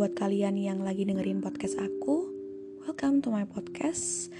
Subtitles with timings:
[0.00, 2.24] buat kalian yang lagi dengerin podcast aku.
[2.88, 4.32] Welcome to my podcast.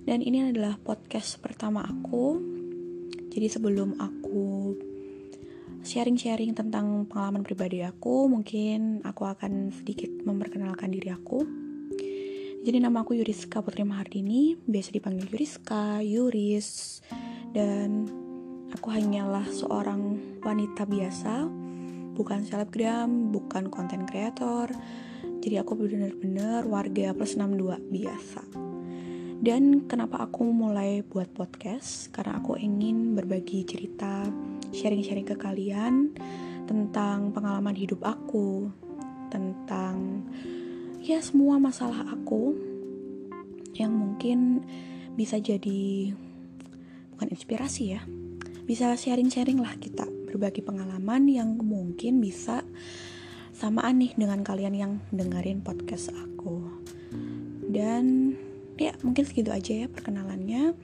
[0.00, 2.40] Dan ini adalah podcast pertama aku.
[3.28, 4.72] Jadi sebelum aku
[5.84, 11.44] sharing-sharing tentang pengalaman pribadi aku, mungkin aku akan sedikit memperkenalkan diri aku.
[12.64, 17.04] Jadi nama aku Yuriska Putri Mahardini, biasa dipanggil Yuriska, Yuris,
[17.52, 18.08] dan
[18.72, 21.63] aku hanyalah seorang wanita biasa
[22.14, 24.70] bukan selebgram, bukan konten kreator.
[25.42, 28.42] Jadi aku benar-benar warga plus 62 biasa.
[29.44, 32.08] Dan kenapa aku mulai buat podcast?
[32.14, 34.24] Karena aku ingin berbagi cerita,
[34.72, 36.16] sharing-sharing ke kalian
[36.64, 38.72] tentang pengalaman hidup aku,
[39.28, 40.24] tentang
[41.04, 42.56] ya semua masalah aku
[43.76, 44.64] yang mungkin
[45.12, 46.14] bisa jadi
[47.12, 48.00] bukan inspirasi ya,
[48.64, 52.66] bisa sharing-sharing lah kita berbagi pengalaman yang mungkin bisa
[53.54, 56.66] sama aneh dengan kalian yang dengerin podcast aku.
[57.70, 58.34] Dan
[58.74, 60.74] ya mungkin segitu aja ya perkenalannya.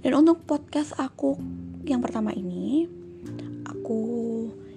[0.00, 1.36] Dan untuk podcast aku
[1.84, 2.88] yang pertama ini,
[3.68, 4.00] aku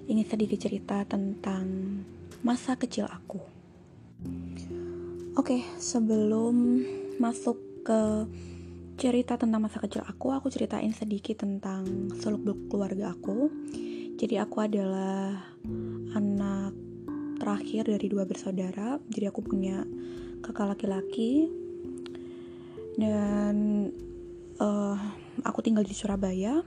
[0.04, 2.04] ingin sedikit cerita tentang
[2.44, 3.40] masa kecil aku.
[5.40, 6.84] Oke, sebelum
[7.16, 8.28] masuk ke
[9.00, 13.48] cerita tentang masa kecil aku, aku ceritain sedikit tentang seluk-beluk keluarga aku.
[14.22, 15.34] Jadi aku adalah
[16.14, 16.70] anak
[17.42, 19.02] terakhir dari dua bersaudara.
[19.10, 19.82] Jadi aku punya
[20.46, 21.50] kakak laki-laki
[22.94, 23.90] dan
[24.62, 24.94] uh,
[25.42, 26.62] aku tinggal di Surabaya.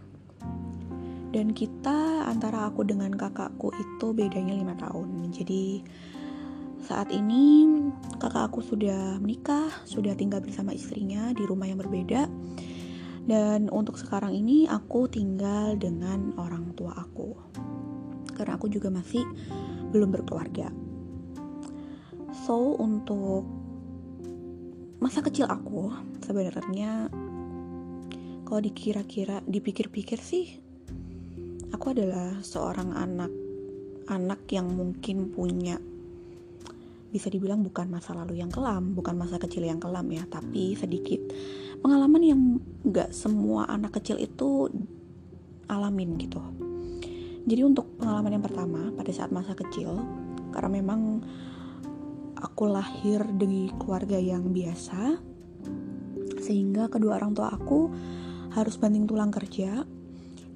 [1.31, 5.31] Dan kita antara aku dengan kakakku itu bedanya lima tahun.
[5.31, 5.79] Jadi
[6.83, 7.71] saat ini
[8.19, 12.27] kakak aku sudah menikah, sudah tinggal bersama istrinya di rumah yang berbeda
[13.25, 17.33] dan untuk sekarang ini aku tinggal dengan orang tua aku.
[18.37, 19.25] Karena aku juga masih
[19.89, 20.69] belum berkeluarga.
[22.45, 23.47] So, untuk
[25.01, 25.89] masa kecil aku
[26.21, 27.09] sebenarnya
[28.45, 30.57] kalau dikira-kira dipikir-pikir sih
[31.69, 33.29] aku adalah seorang anak
[34.09, 35.77] anak yang mungkin punya
[37.09, 41.23] bisa dibilang bukan masa lalu yang kelam, bukan masa kecil yang kelam ya, tapi sedikit
[41.85, 42.41] pengalaman yang
[42.89, 44.73] gak semua anak kecil itu
[45.69, 46.41] alamin gitu.
[47.45, 50.01] Jadi untuk pengalaman yang pertama pada saat masa kecil,
[50.49, 51.21] karena memang
[52.41, 55.21] aku lahir di keluarga yang biasa,
[56.41, 57.93] sehingga kedua orang tua aku
[58.57, 59.85] harus banting tulang kerja.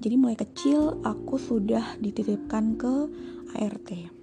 [0.02, 2.94] Jadi mulai kecil aku sudah dititipkan ke
[3.54, 4.18] ART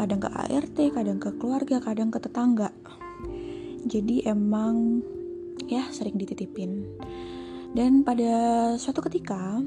[0.00, 2.72] kadang ke ART, kadang ke keluarga, kadang ke tetangga.
[3.84, 5.04] Jadi emang
[5.70, 6.82] ya sering dititipin.
[7.70, 9.62] Dan pada suatu ketika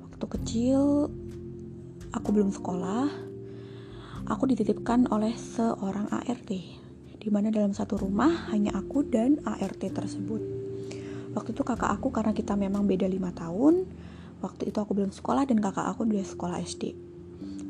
[0.00, 1.12] waktu kecil
[2.16, 3.12] aku belum sekolah,
[4.24, 6.50] aku dititipkan oleh seorang ART
[7.20, 10.40] di mana dalam satu rumah hanya aku dan ART tersebut.
[11.36, 13.84] Waktu itu kakak aku karena kita memang beda lima tahun,
[14.40, 16.96] waktu itu aku belum sekolah dan kakak aku udah sekolah SD.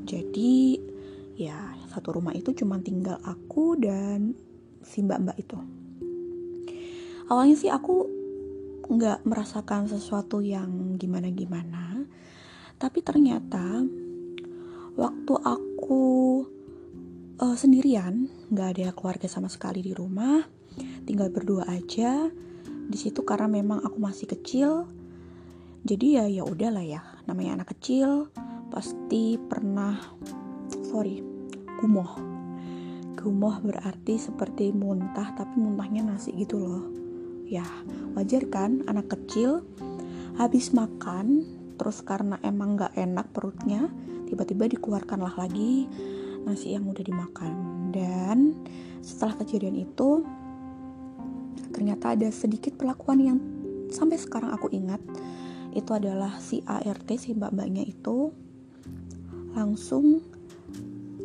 [0.06, 0.78] Jadi
[1.34, 4.38] ya satu rumah itu cuma tinggal aku dan
[4.86, 5.58] si mbak-mbak itu
[7.30, 8.10] awalnya sih aku
[8.90, 12.02] nggak merasakan sesuatu yang gimana-gimana.
[12.74, 13.86] Tapi ternyata
[14.98, 16.02] waktu aku
[17.40, 20.42] uh, sendirian nggak ada keluarga sama sekali di rumah
[21.08, 22.28] tinggal berdua aja
[22.90, 24.86] di situ karena memang aku masih kecil
[25.86, 28.28] jadi ya ya udahlah ya namanya anak kecil
[28.68, 29.96] pasti pernah
[30.90, 31.22] sorry
[31.80, 32.18] gumoh
[33.16, 36.99] gumoh berarti seperti muntah tapi muntahnya nasi gitu loh
[37.50, 37.66] ya
[38.14, 39.66] wajar kan anak kecil?
[40.38, 41.42] Habis makan
[41.74, 43.90] terus karena emang gak enak perutnya
[44.30, 45.90] tiba-tiba dikeluarkanlah lagi
[46.46, 47.90] nasi yang udah dimakan.
[47.90, 48.54] Dan
[49.02, 50.22] setelah kejadian itu
[51.74, 53.38] ternyata ada sedikit perlakuan yang
[53.90, 55.02] sampai sekarang aku ingat.
[55.74, 58.30] Itu adalah si ART si mbak-mbaknya itu
[59.54, 60.22] langsung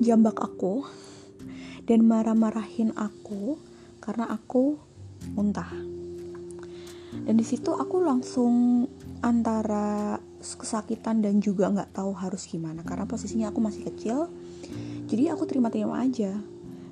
[0.01, 0.85] jambak aku
[1.85, 3.61] dan marah-marahin aku
[4.01, 4.81] karena aku
[5.33, 5.69] muntah.
[7.23, 8.85] Dan di situ aku langsung
[9.23, 14.27] antara kesakitan dan juga nggak tahu harus gimana karena posisinya aku masih kecil.
[15.07, 16.35] Jadi aku terima-terima aja.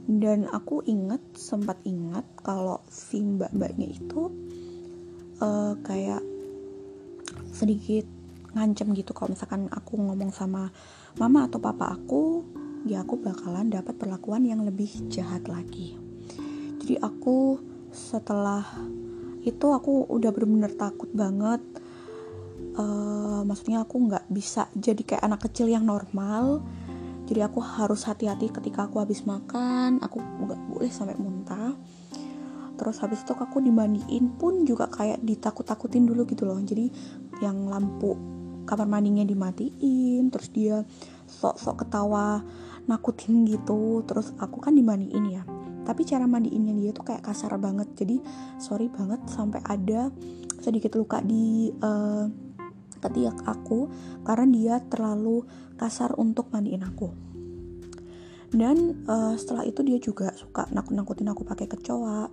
[0.03, 4.31] Dan aku inget sempat ingat kalau si mbak-mbaknya itu
[5.39, 6.19] uh, kayak
[7.55, 8.03] sedikit
[8.53, 10.69] ngancem gitu kalau misalkan aku ngomong sama
[11.17, 12.45] mama atau papa aku
[12.85, 15.97] ya aku bakalan dapat perlakuan yang lebih jahat lagi
[16.85, 17.57] jadi aku
[17.89, 18.65] setelah
[19.43, 21.59] itu aku udah bener-bener takut banget.
[22.73, 26.63] Uh, maksudnya aku nggak bisa jadi kayak anak kecil yang normal.
[27.23, 31.75] Jadi aku harus hati-hati ketika aku habis makan aku nggak boleh sampai muntah.
[32.73, 36.57] Terus habis itu aku dimandiin pun juga kayak ditakut-takutin dulu gitu loh.
[36.59, 36.89] Jadi
[37.39, 38.15] yang lampu
[38.63, 40.87] kamar mandinya dimatiin terus dia
[41.27, 42.41] sok-sok ketawa
[42.87, 44.01] nakutin gitu.
[44.07, 45.43] Terus aku kan dimandiin ya
[45.83, 47.91] tapi cara mandiinnya dia tuh kayak kasar banget.
[47.95, 48.19] Jadi
[48.59, 50.09] sorry banget sampai ada
[50.63, 52.25] sedikit luka di uh,
[53.03, 53.91] ketiak aku
[54.23, 55.43] karena dia terlalu
[55.75, 57.11] kasar untuk mandiin aku.
[58.53, 62.29] Dan uh, setelah itu dia juga suka nakut-nakutin aku pakai kecoa.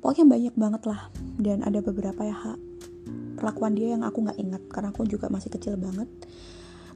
[0.00, 1.12] Pokoknya banyak banget lah.
[1.36, 2.56] Dan ada beberapa ya
[3.36, 6.08] perlakuan dia yang aku nggak ingat karena aku juga masih kecil banget.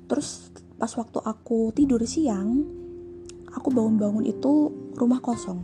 [0.08, 2.83] Terus pas waktu aku tidur siang
[3.54, 5.62] aku bangun-bangun itu rumah kosong.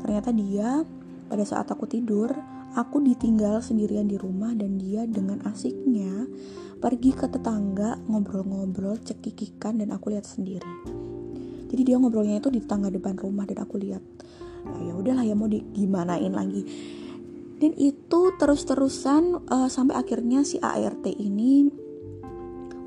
[0.00, 0.82] Ternyata dia
[1.28, 2.30] pada saat aku tidur
[2.74, 6.26] aku ditinggal sendirian di rumah dan dia dengan asiknya
[6.82, 10.68] pergi ke tetangga ngobrol-ngobrol cekikikan dan aku lihat sendiri.
[11.70, 14.02] Jadi dia ngobrolnya itu di tetangga depan rumah dan aku lihat.
[14.84, 16.62] Ya udahlah ya mau di gimanain lagi.
[17.58, 21.70] Dan itu terus-terusan uh, sampai akhirnya si ART ini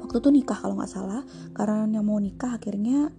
[0.04, 1.24] waktu itu nikah kalau nggak salah.
[1.56, 3.10] Karena yang mau nikah akhirnya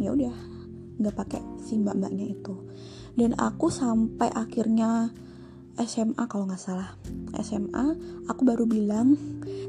[0.00, 0.57] ya udah
[0.98, 2.54] nggak pakai si mbak mbaknya itu.
[3.14, 5.10] Dan aku sampai akhirnya
[5.78, 6.98] SMA kalau nggak salah.
[7.38, 7.94] SMA
[8.26, 9.14] aku baru bilang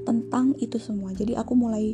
[0.06, 1.14] tentang itu semua.
[1.14, 1.94] Jadi aku mulai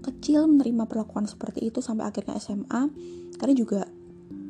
[0.00, 2.88] kecil menerima perlakuan seperti itu sampai akhirnya SMA
[3.36, 3.84] karena juga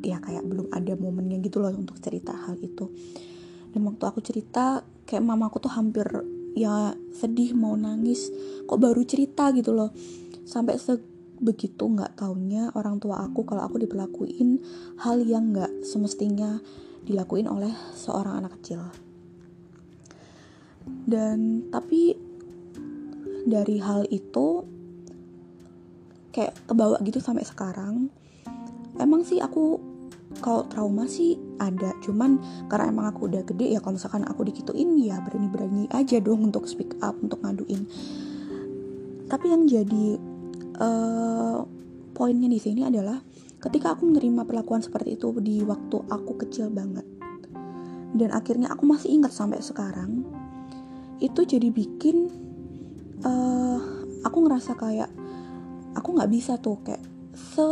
[0.00, 2.86] ya kayak belum ada momennya gitu loh untuk cerita hal itu.
[3.70, 6.06] Dan waktu aku cerita kayak mamaku tuh hampir
[6.54, 8.30] ya sedih mau nangis
[8.66, 9.90] kok baru cerita gitu loh.
[10.46, 10.78] Sampai
[11.40, 14.60] begitu nggak taunya orang tua aku kalau aku diperlakuin
[15.00, 16.60] hal yang nggak semestinya
[17.08, 18.84] dilakuin oleh seorang anak kecil.
[21.08, 22.12] Dan tapi
[23.48, 24.62] dari hal itu
[26.30, 28.12] kayak kebawa gitu sampai sekarang.
[29.00, 29.80] Emang sih aku
[30.38, 32.38] kalau trauma sih ada cuman
[32.70, 36.70] karena emang aku udah gede ya kalau misalkan aku dikituin ya berani-berani aja dong untuk
[36.70, 37.82] speak up untuk ngaduin.
[39.26, 40.29] Tapi yang jadi
[40.80, 41.62] uh,
[42.16, 43.20] poinnya di sini adalah
[43.60, 47.04] ketika aku menerima perlakuan seperti itu di waktu aku kecil banget
[48.16, 50.26] dan akhirnya aku masih ingat sampai sekarang
[51.20, 52.32] itu jadi bikin
[53.22, 53.78] uh,
[54.24, 55.10] aku ngerasa kayak
[55.94, 57.04] aku nggak bisa tuh kayak
[57.36, 57.64] se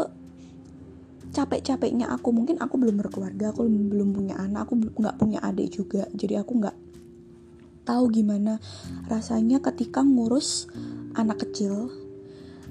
[1.28, 2.32] capek-capeknya aku.
[2.32, 6.60] Mungkin aku belum berkeluarga aku belum punya anak aku nggak punya adik juga jadi aku
[6.60, 6.76] nggak
[7.88, 8.60] tahu gimana
[9.08, 10.68] rasanya ketika ngurus
[11.16, 11.88] anak kecil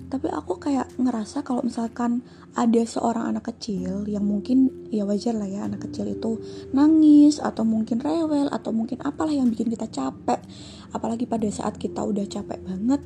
[0.08, 2.24] tapi aku kayak ngerasa kalau misalkan
[2.56, 6.40] ada seorang anak kecil yang mungkin ya wajar lah ya anak kecil itu
[6.72, 10.40] nangis atau mungkin rewel atau mungkin apalah yang bikin kita capek.
[10.96, 13.04] Apalagi pada saat kita udah capek banget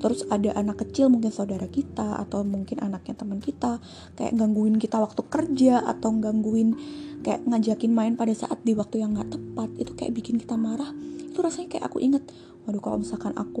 [0.00, 3.84] terus ada anak kecil mungkin saudara kita atau mungkin anaknya teman kita
[4.16, 6.72] kayak gangguin kita waktu kerja atau gangguin
[7.20, 10.88] kayak ngajakin main pada saat di waktu yang nggak tepat itu kayak bikin kita marah.
[11.28, 12.24] Itu rasanya kayak aku inget
[12.64, 13.60] waduh kalau misalkan aku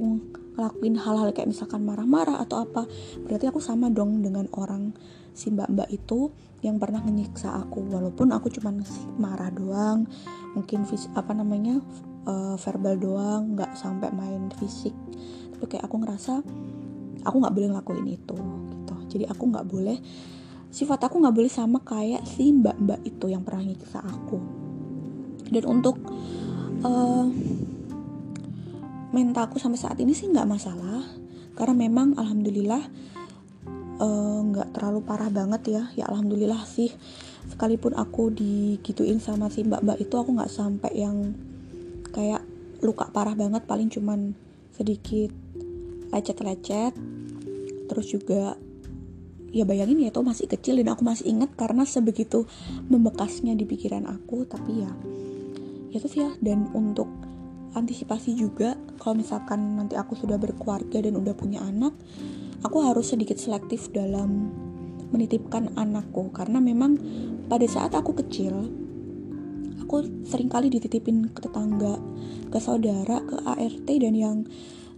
[0.54, 2.84] ngelakuin hal-hal kayak misalkan marah-marah atau apa
[3.24, 4.92] berarti aku sama dong dengan orang
[5.30, 6.28] si mbak-mbak itu
[6.60, 7.80] yang pernah menyiksa aku.
[7.88, 8.74] Walaupun aku cuma
[9.16, 10.04] marah doang
[10.52, 11.78] mungkin vis apa namanya
[12.26, 14.92] uh, verbal doang nggak sampai main fisik.
[15.56, 16.44] Tapi kayak aku ngerasa
[17.24, 18.94] aku nggak boleh ngelakuin itu gitu.
[19.16, 19.98] Jadi aku nggak boleh
[20.70, 24.38] sifat aku nggak boleh sama kayak si mbak mbak itu yang pernah nyiksa aku.
[25.50, 25.98] Dan untuk
[26.86, 27.26] uh,
[29.10, 31.02] mentalku sampai saat ini sih nggak masalah.
[31.58, 32.82] Karena memang alhamdulillah
[34.00, 35.82] eh, nggak uh, terlalu parah banget ya.
[35.98, 36.90] Ya alhamdulillah sih
[37.50, 41.34] sekalipun aku digituin sama si mbak mbak itu aku nggak sampai yang
[42.14, 42.42] kayak
[42.80, 43.66] luka parah banget.
[43.66, 44.32] Paling cuman
[44.72, 45.34] sedikit
[46.14, 46.94] lecet-lecet.
[47.90, 48.54] Terus juga
[49.50, 52.46] ya bayangin ya itu masih kecil dan aku masih ingat karena sebegitu
[52.86, 54.46] membekasnya di pikiran aku.
[54.46, 54.90] Tapi ya
[55.90, 56.30] ya terus ya.
[56.38, 57.29] Dan untuk
[57.74, 61.94] antisipasi juga kalau misalkan nanti aku sudah berkeluarga dan udah punya anak
[62.64, 64.52] aku harus sedikit selektif dalam
[65.10, 66.30] menitipkan anakku.
[66.30, 66.96] Karena memang
[67.50, 68.70] pada saat aku kecil
[69.82, 71.98] aku sering kali dititipin ke tetangga
[72.46, 74.46] ke saudara ke ART dan yang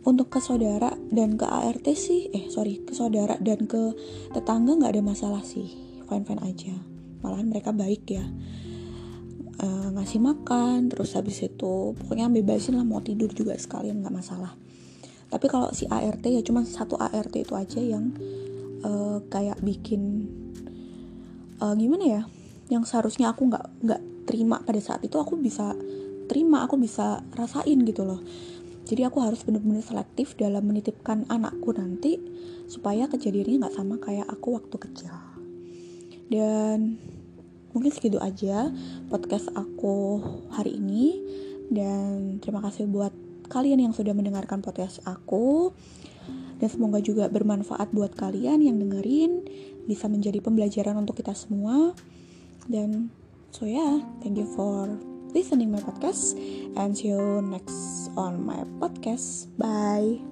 [0.04, 3.96] untuk ke saudara dan ke ART sih eh sorry ke saudara dan ke
[4.36, 5.72] tetangga nggak ada masalah sih.
[6.04, 6.74] Fine fine aja.
[7.24, 8.24] Malahan mereka baik ya
[9.62, 14.52] uh, ngasih makan terus habis itu pokoknya bebasin lah mau tidur juga sekalian nggak masalah.
[15.32, 18.12] Tapi kalau si ART ya cuma satu ART itu aja yang
[18.84, 20.28] uh, kayak bikin
[21.62, 22.22] uh, gimana ya
[22.68, 25.72] yang seharusnya aku nggak nggak terima pada saat itu aku bisa
[26.28, 28.20] terima aku bisa rasain gitu loh.
[28.82, 32.18] Jadi aku harus benar-benar selektif dalam menitipkan anakku nanti
[32.66, 35.14] supaya kejadiannya nggak sama kayak aku waktu kecil.
[36.26, 36.98] Dan
[37.72, 38.70] mungkin segitu aja
[39.08, 40.20] podcast aku
[40.52, 41.20] hari ini.
[41.72, 43.12] Dan terima kasih buat
[43.48, 45.72] kalian yang sudah mendengarkan podcast aku.
[46.62, 49.42] Dan semoga juga bermanfaat buat kalian yang dengerin
[49.90, 51.96] bisa menjadi pembelajaran untuk kita semua.
[52.70, 53.10] Dan
[53.50, 54.86] so yeah thank you for
[55.34, 56.38] listening my podcast
[56.78, 59.50] and see you next on my podcast.
[59.58, 60.31] Bye